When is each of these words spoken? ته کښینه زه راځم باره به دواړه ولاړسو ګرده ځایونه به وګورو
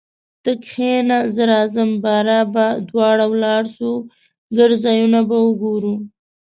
ته 0.43 0.51
کښینه 0.65 1.17
زه 1.35 1.43
راځم 1.53 1.89
باره 2.03 2.39
به 2.53 2.65
دواړه 2.89 3.25
ولاړسو 3.33 3.91
ګرده 4.55 4.77
ځایونه 4.85 5.19
به 5.27 5.37
وګورو 5.47 5.95